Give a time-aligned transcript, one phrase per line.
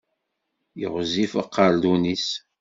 [0.93, 2.27] Ɣezzif aqerdun-is.